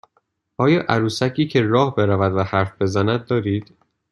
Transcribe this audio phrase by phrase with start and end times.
[0.57, 3.77] آیا عروسکی که راه برود و حرف بزند دارید؟